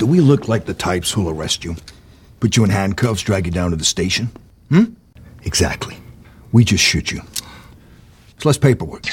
[0.00, 1.76] Do we look like the types who'll arrest you,
[2.40, 4.30] put you in handcuffs, drag you down to the station?
[4.70, 4.94] Hmm?
[5.44, 5.94] Exactly.
[6.52, 7.20] We just shoot you.
[8.34, 9.04] It's less paperwork.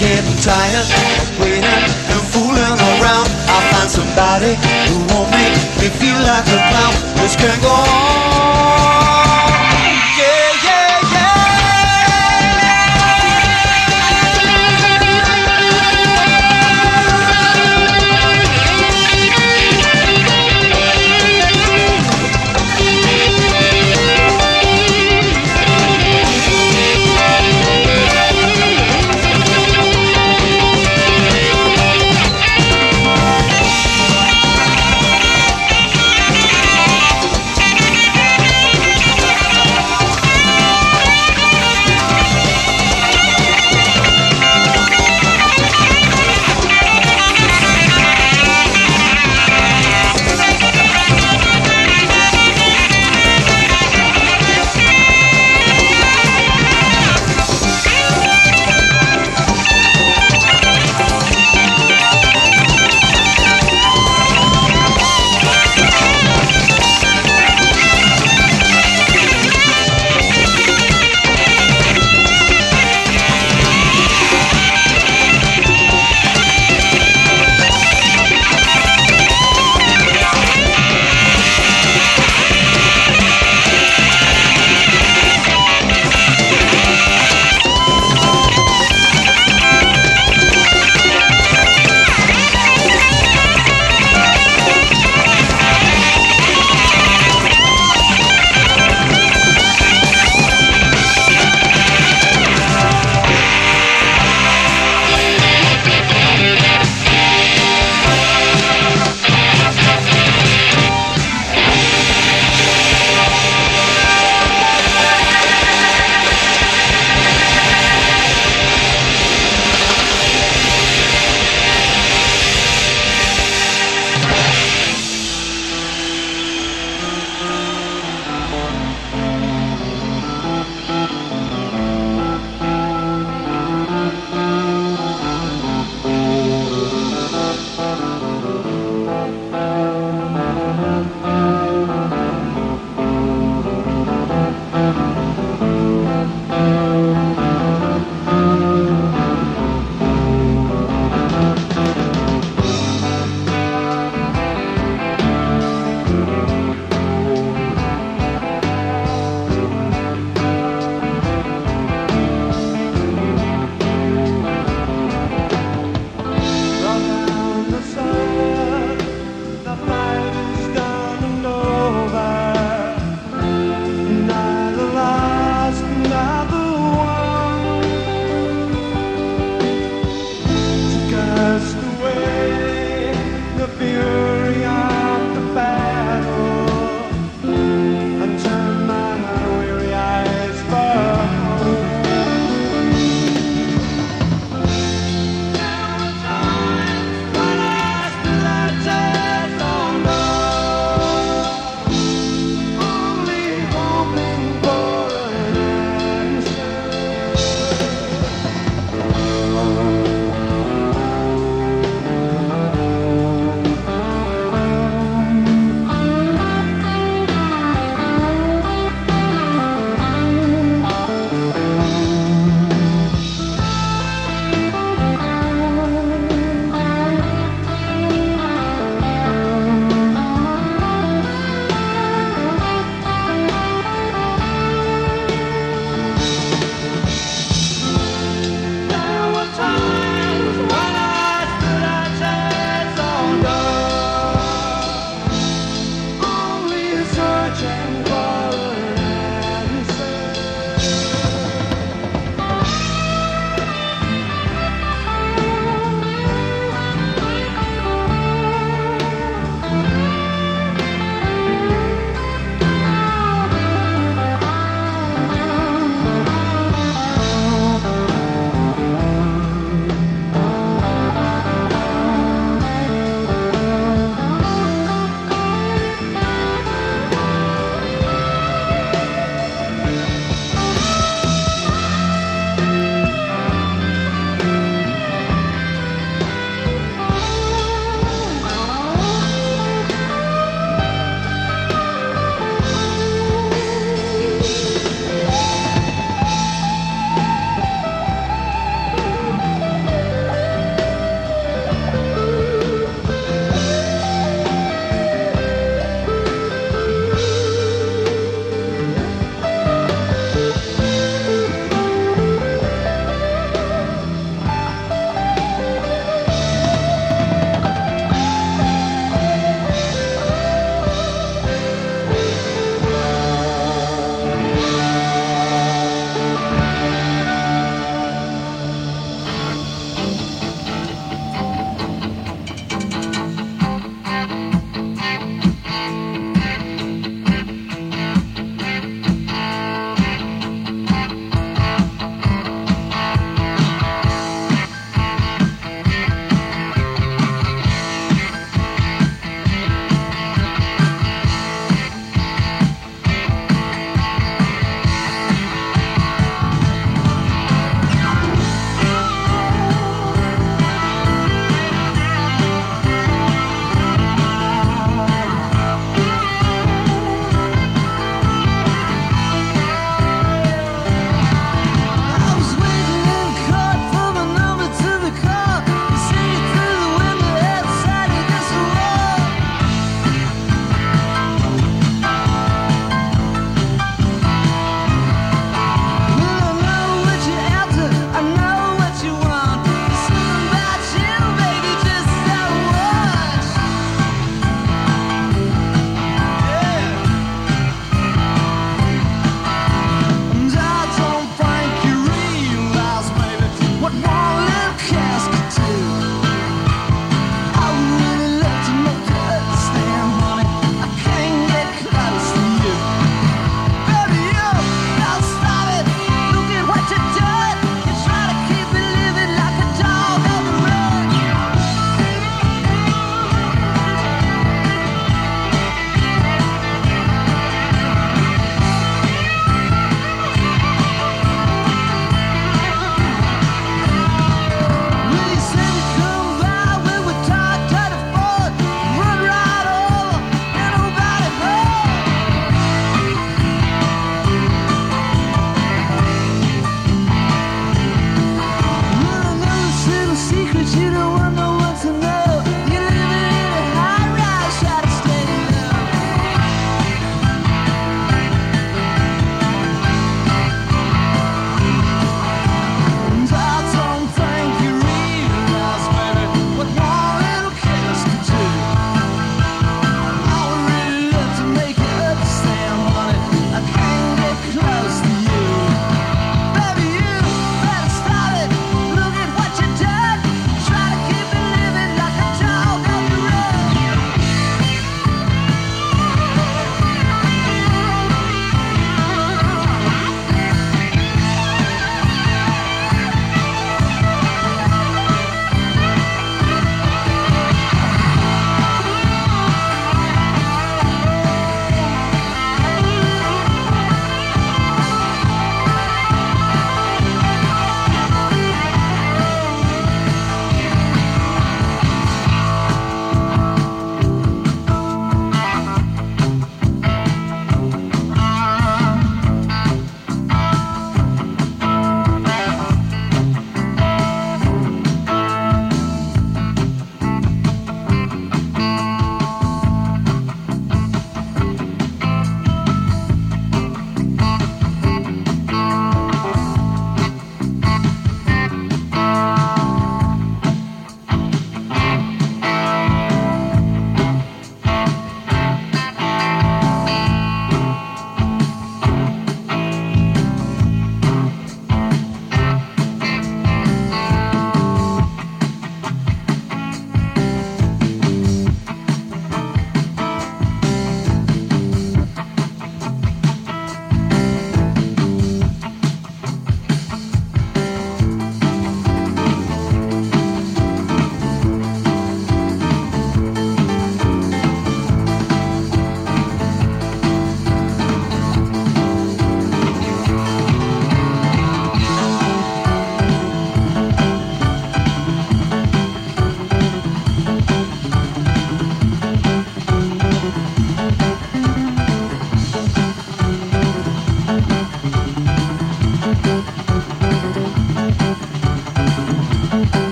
[0.00, 0.88] getting tired
[1.20, 3.28] of waiting and fooling around.
[3.52, 4.56] I'll find somebody
[4.88, 6.94] who won't make me feel like a clown.
[7.20, 8.99] This can go on.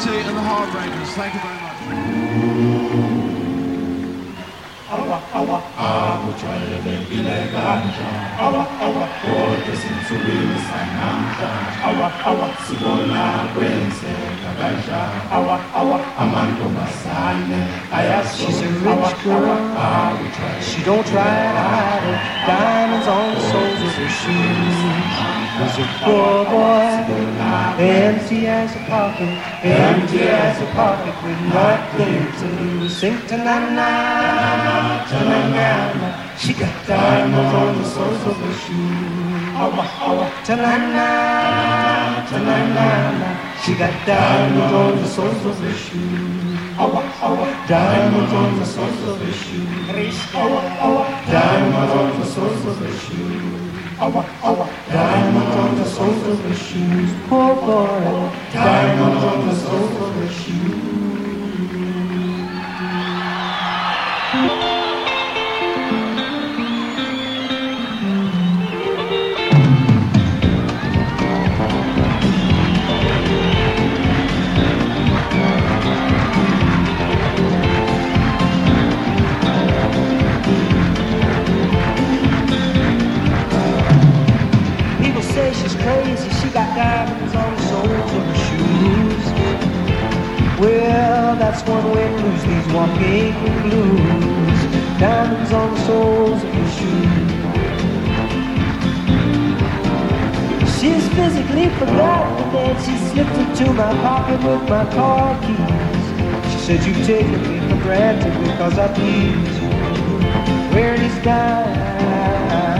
[0.00, 1.08] Petty and the heartbreakers.
[1.08, 1.69] Thank you very much.
[5.40, 8.08] Akujwayelekile kanja
[8.40, 13.22] awa awa kodwa sinsukwini sanamhlanje awa awa sibona
[13.54, 15.00] kwenzeka kanja
[15.32, 17.62] awa awa amantombazane
[18.36, 19.56] She's a rich girl.
[20.60, 22.20] She don't try to hide it.
[22.46, 24.78] Diamonds on the soles of her shoes.
[25.58, 26.88] There's a poor boy,
[27.78, 32.96] empty as a pocket, empty as a pocket with nothing to lose.
[32.96, 33.16] Sing
[35.30, 36.08] ta-na-na, ta-na-na.
[36.38, 39.52] She got diamonds on the soles of her shoes.
[40.46, 41.06] Ta-na-na,
[42.30, 42.86] ta-na-na.
[43.62, 46.58] She got diamonds on the soles of her shoes.
[47.68, 50.16] Diamonds on the soles of her shoes.
[50.34, 53.50] Oh, diamonds on the soles of her shoes.
[54.88, 57.10] Diamonds on the soles of her shoes.
[57.28, 58.30] Poor boy.
[58.52, 60.89] Diamonds on the soles of her shoes.
[85.40, 89.24] Say she's crazy, she got diamonds on the soles of her shoes.
[90.60, 93.32] Well, that's one way to lose these walking
[93.64, 94.60] blues.
[95.00, 97.30] Diamonds on the soles of her shoes.
[100.76, 106.04] She's physically forgotten and then she slipped into my pocket with my car keys.
[106.52, 109.54] She said, You've taken me for granted because I please.
[110.74, 112.79] Where these diamonds?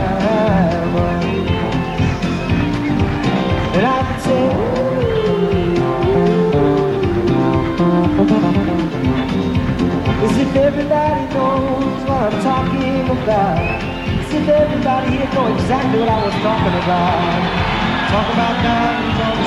[10.22, 13.58] As if everybody knows what I'm talking about.
[13.58, 17.70] As if everybody here know exactly what I was talking about.
[18.10, 19.39] Talk about diamonds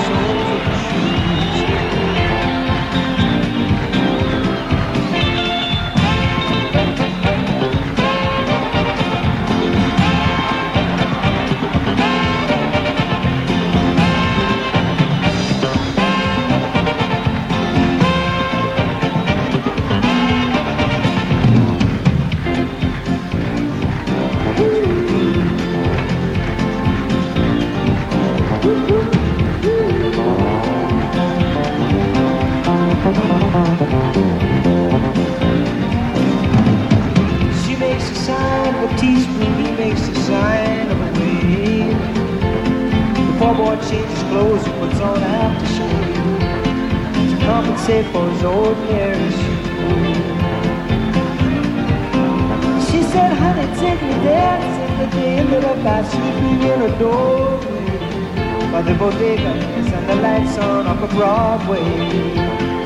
[59.04, 61.84] bodegas and the lights on up a Broadway,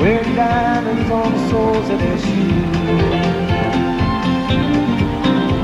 [0.00, 2.74] wearing diamonds on the soles of their shoes.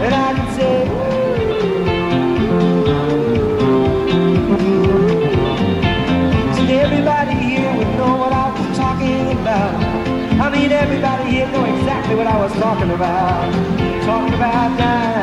[0.04, 0.74] And I can say,
[6.84, 9.74] everybody here would know what I was talking about.
[10.40, 13.52] I mean, everybody here know exactly what I was talking about.
[14.04, 15.13] Talking about diamonds,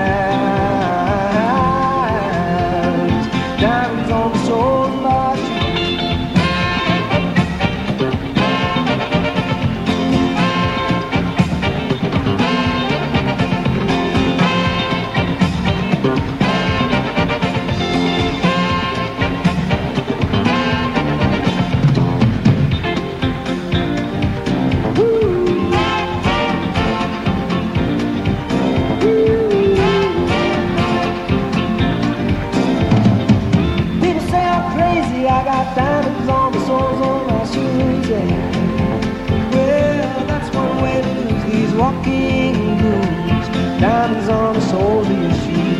[42.01, 43.47] walking blues.
[43.79, 45.79] Diamonds on the soles of your shoes.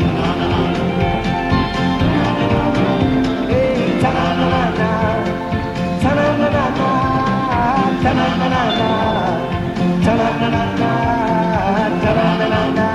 [3.50, 4.92] Hey, ta-na-na-na-na,
[6.02, 6.90] ta-na-na-na-na,
[8.04, 8.92] ta-na-na-na-na, ta-na-na-na-na,
[10.06, 10.92] ta-na-na-na-na,
[12.04, 12.91] ta-na-na-na-na,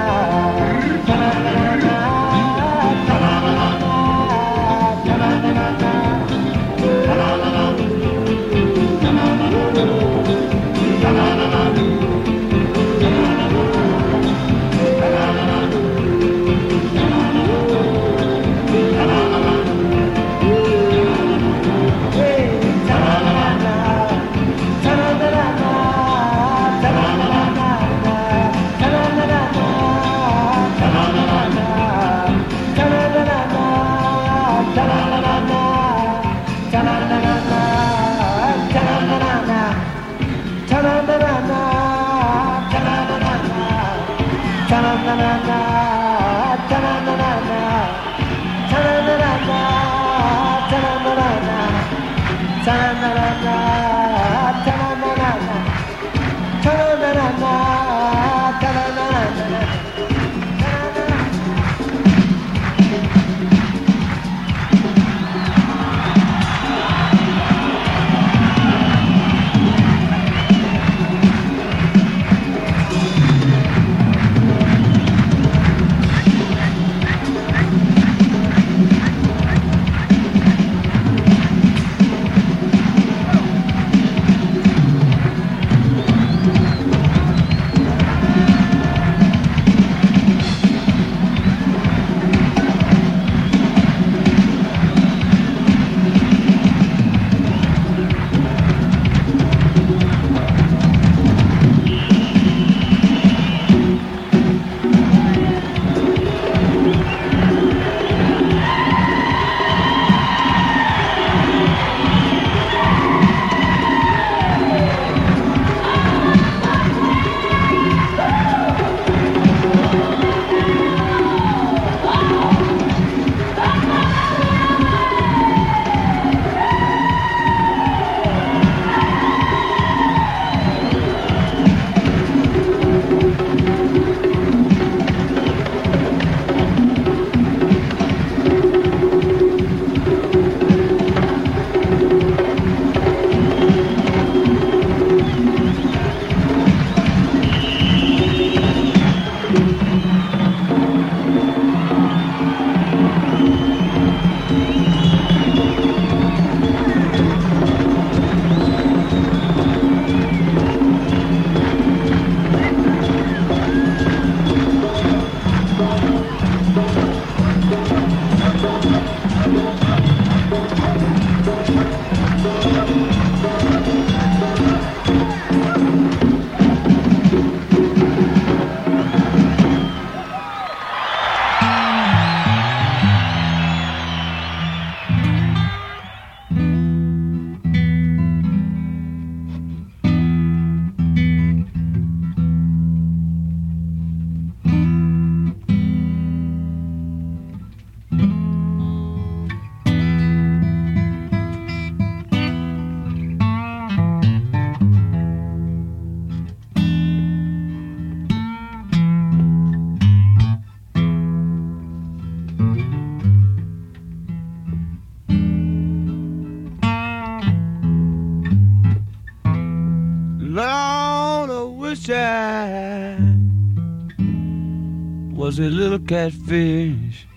[225.46, 227.28] was a little catfish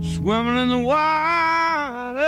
[0.00, 2.22] swimming in the water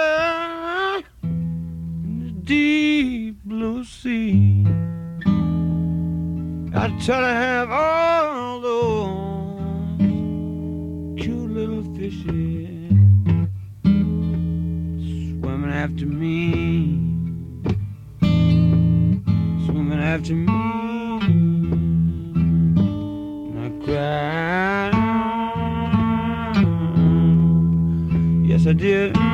[1.23, 4.67] in the deep blue sea.
[6.75, 10.01] I'd try to have all those
[11.23, 12.89] cute little fishes
[15.39, 16.51] swimming after me
[19.65, 20.80] swimming after me.
[28.45, 29.30] Yes, I did.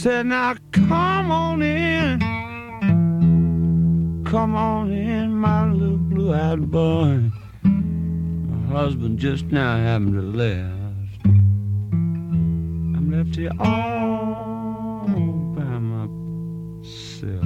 [0.00, 2.20] Said, Now come on in.
[4.24, 7.30] Come on in, my little blue eyed boy.
[7.62, 11.26] My husband just now happened to left.
[12.96, 15.06] I'm left here all
[15.54, 17.44] by myself.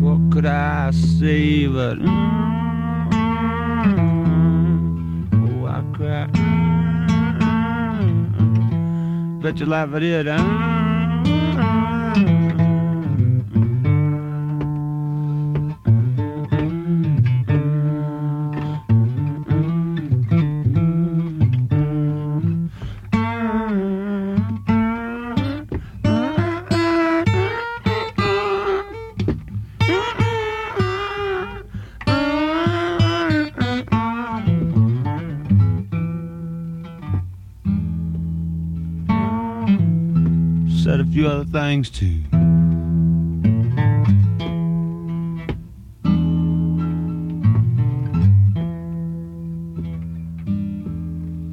[0.00, 2.43] What could I say but mm,
[9.44, 10.73] bet you laugh at it huh?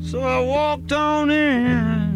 [0.04, 2.12] So I walked on in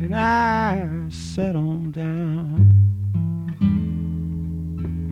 [0.00, 2.72] and I sat on down.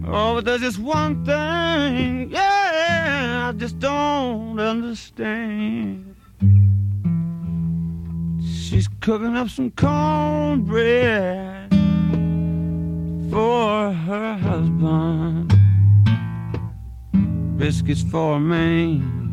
[0.08, 6.14] Oh, but there's just one thing, yeah, I just don't understand.
[8.42, 10.03] She's cooking up some corn.
[18.14, 19.23] for me.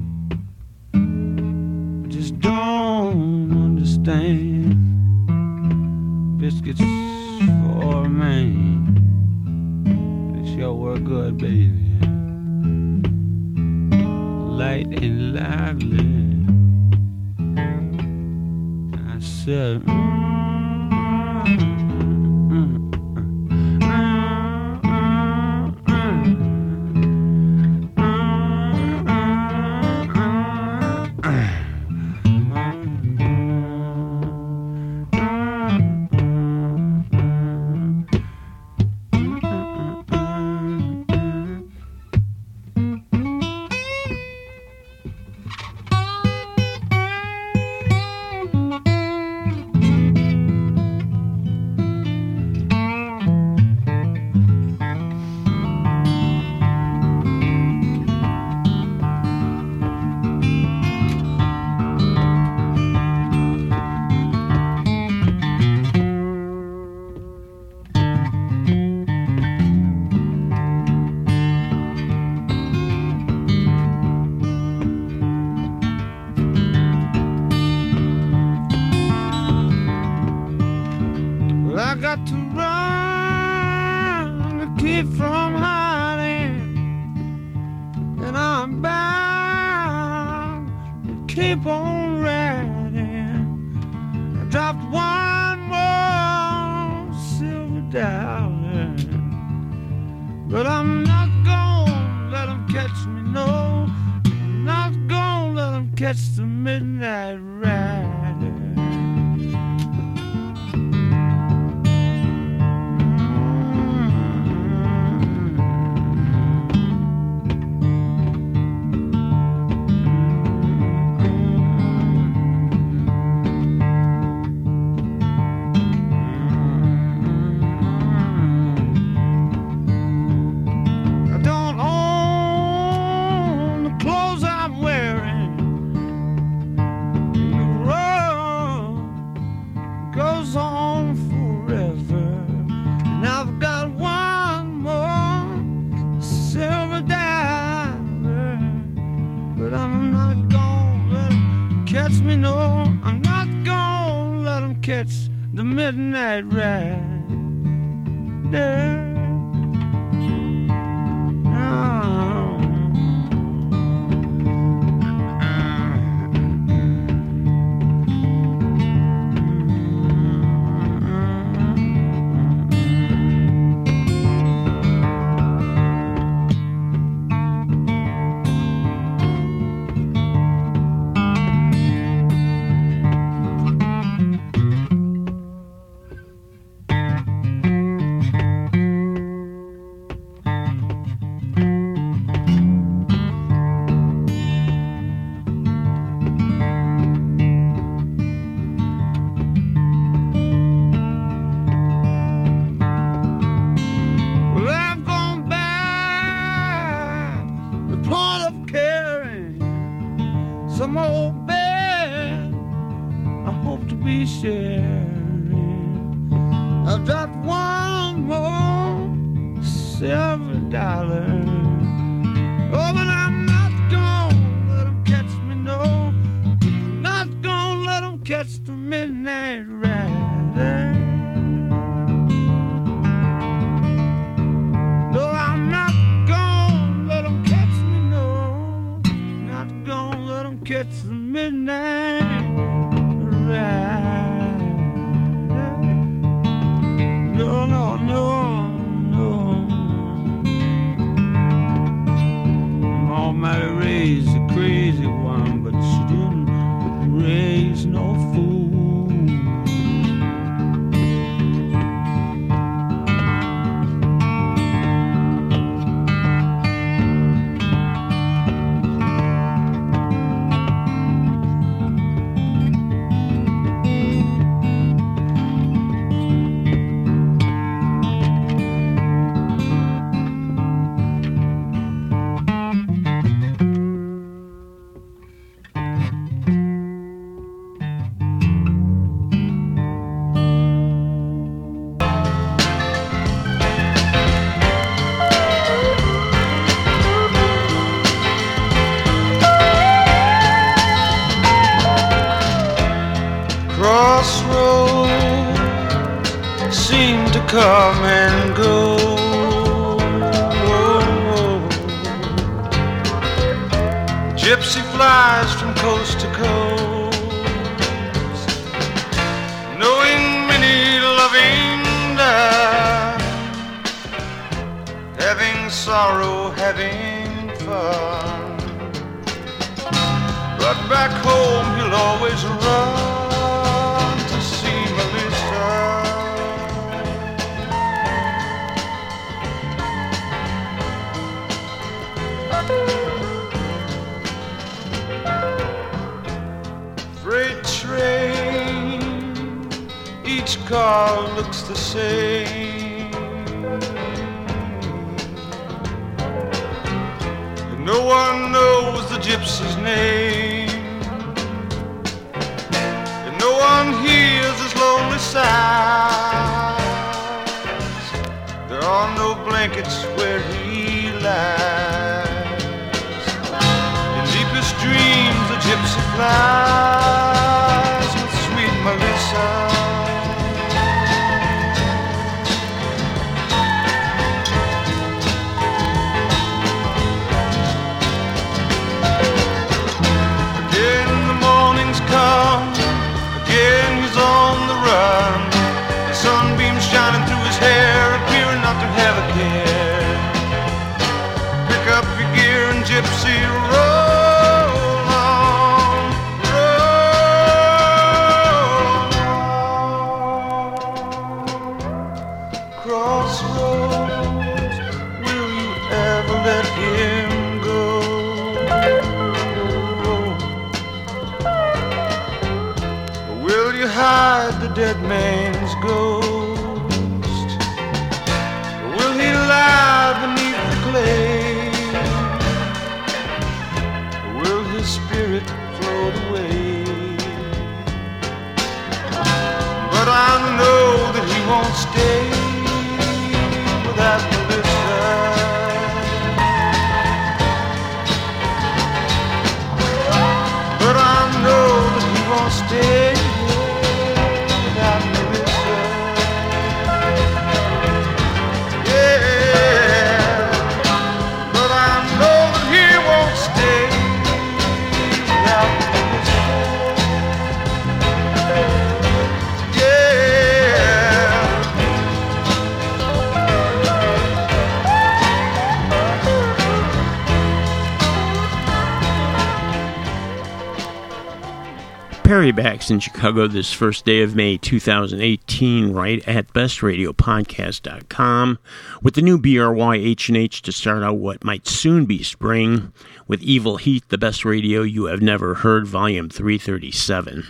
[482.91, 488.59] In Chicago this first day of May 2018, right at bestradiopodcast.com,
[489.01, 492.91] with the new BRY H&H to start out what might soon be spring,
[493.29, 497.47] with Evil Heat, the best radio you have never heard, volume 337.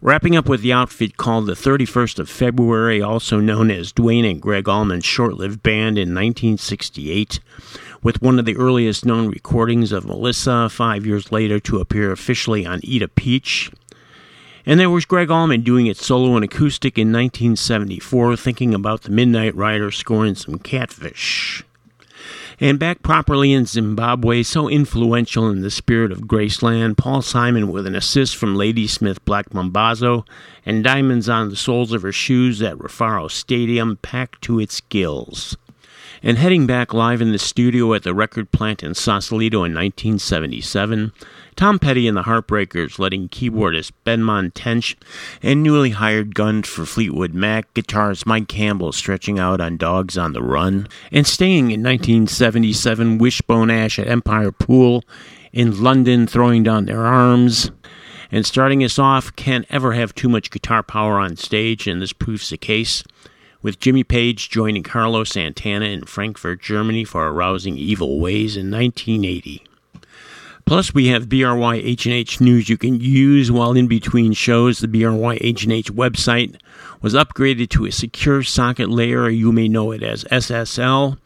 [0.00, 4.40] Wrapping up with the outfit called the 31st of February, also known as Duane and
[4.40, 7.38] Gregg Allman's short-lived band in 1968,
[8.02, 12.64] with one of the earliest known recordings of Melissa five years later to appear officially
[12.64, 13.70] on Eat a Peach.
[14.64, 19.10] And there was Gregg Allman doing it solo and acoustic in 1974, thinking about the
[19.10, 21.64] Midnight Rider scoring some catfish.
[22.60, 27.88] And back properly in Zimbabwe, so influential in the spirit of Graceland, Paul Simon with
[27.88, 30.24] an assist from Ladysmith Black Mambazo
[30.64, 35.56] and diamonds on the soles of her shoes at Rufaro Stadium packed to its gills.
[36.24, 41.10] And heading back live in the studio at the record plant in Sausalito in 1977,
[41.56, 44.96] Tom Petty and the Heartbreakers letting keyboardist Benmont Tench
[45.42, 50.32] and newly hired guns for Fleetwood Mac guitarist Mike Campbell stretching out on Dogs on
[50.32, 55.02] the Run, and staying in 1977 Wishbone Ash at Empire Pool
[55.52, 57.72] in London throwing down their arms.
[58.30, 62.12] And starting us off, can't ever have too much guitar power on stage, and this
[62.12, 63.02] proves the case
[63.62, 69.64] with Jimmy Page joining Carlos Santana in Frankfurt, Germany for Arousing Evil Ways in 1980.
[70.64, 74.78] Plus, we have BRY H&H news you can use while in between shows.
[74.78, 76.56] The BRY H&H website
[77.00, 81.18] was upgraded to a secure socket layer, you may know it as SSL.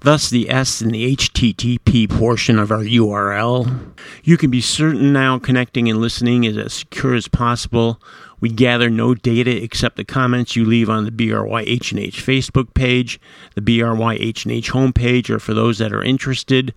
[0.00, 3.94] Thus, the S in the HTTP portion of our URL.
[4.22, 8.00] You can be certain now connecting and listening is as secure as possible
[8.42, 13.20] we gather no data except the comments you leave on the BRY H&H Facebook page,
[13.54, 16.74] the BRY H&H homepage, or for those that are interested,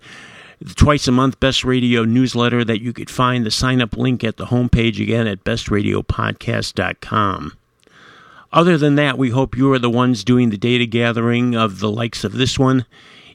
[0.60, 4.22] the twice a month Best Radio newsletter that you could find the sign up link
[4.22, 7.56] at the homepage again at bestradiopodcast.com.
[8.52, 11.90] Other than that, we hope you are the ones doing the data gathering of the
[11.90, 12.86] likes of this one.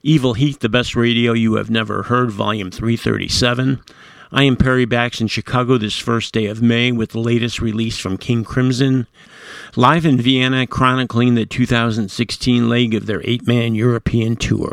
[0.04, 3.84] Evil Heat, the best radio you have never heard, volume 337.
[4.34, 7.98] I am Perry Bax in Chicago this first day of May with the latest release
[7.98, 9.08] from King Crimson.
[9.76, 14.72] Live in Vienna, chronicling the 2016 leg of their eight man European tour.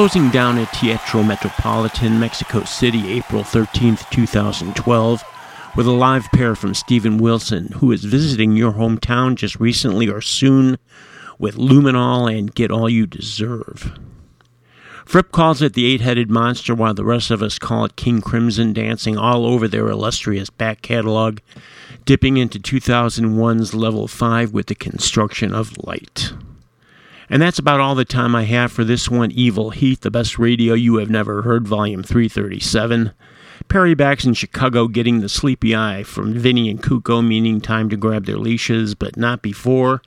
[0.00, 5.22] Closing down at Teatro Metropolitan, Mexico City, April 13th, 2012,
[5.76, 10.22] with a live pair from Steven Wilson, who is visiting your hometown just recently or
[10.22, 10.78] soon
[11.38, 14.00] with Luminol and Get All You Deserve.
[15.04, 18.22] Fripp calls it the eight headed monster, while the rest of us call it King
[18.22, 21.40] Crimson, dancing all over their illustrious back catalog,
[22.06, 26.32] dipping into 2001's level 5 with the construcktion of light.
[27.30, 30.36] And that's about all the time I have for this one, Evil Heat, the best
[30.36, 33.12] radio you have never heard, volume 337.
[33.68, 37.96] Perry Bax in Chicago getting the sleepy eye from Vinny and Kuko, meaning time to
[37.96, 40.02] grab their leashes, but not before.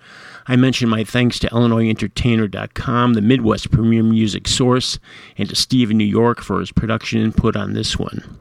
[0.48, 5.00] I mention my thanks to IllinoisEntertainer.com, the Midwest premier music source,
[5.38, 8.38] and to Steve in New York for his production input on this one.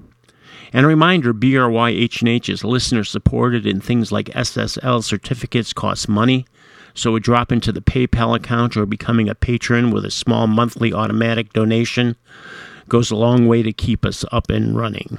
[0.73, 6.47] And a reminder BRY is listener supported, and things like SSL certificates cost money.
[6.95, 10.93] So a drop into the PayPal account or becoming a patron with a small monthly
[10.93, 12.17] automatic donation
[12.89, 15.19] goes a long way to keep us up and running.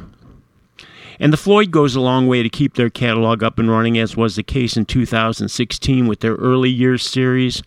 [1.20, 4.18] And the Floyd goes a long way to keep their catalog up and running, as
[4.18, 7.62] was the case in 2016 with their early years series.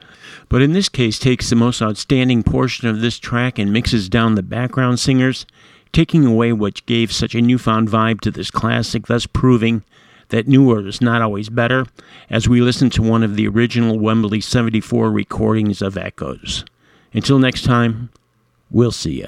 [0.49, 4.35] But in this case, takes the most outstanding portion of this track and mixes down
[4.35, 5.47] the background singers,
[5.93, 9.85] taking away what gave such a newfound vibe to this classic, thus proving
[10.29, 11.87] that newer is not always better,
[12.31, 16.64] as we listen to one of the original Wembley 74 recordings of Echoes.
[17.12, 18.11] Until next time,
[18.70, 19.27] we'll see you.